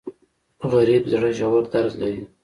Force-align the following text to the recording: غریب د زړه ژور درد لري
غریب 0.71 1.03
د 1.07 1.09
زړه 1.13 1.29
ژور 1.37 1.63
درد 1.73 1.93
لري 2.01 2.21